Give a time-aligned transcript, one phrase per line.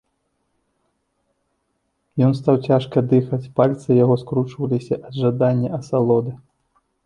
[2.29, 6.31] Ён стаў цяжка дыхаць, пальцы яго скручваліся ад жадання асалоды.